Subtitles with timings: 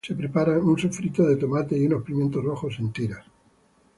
[0.03, 3.23] Se preparan un sofrito de tomate y unos pimientos rojos en tiras.